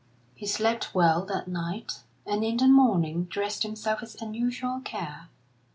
He 0.33 0.47
slept 0.47 0.95
well 0.95 1.23
that 1.27 1.47
night, 1.47 1.99
and 2.25 2.43
in 2.43 2.57
the 2.57 2.67
morning 2.67 3.25
dressed 3.25 3.61
himself 3.61 4.01
with 4.01 4.19
unusual 4.19 4.79
care. 4.79 5.29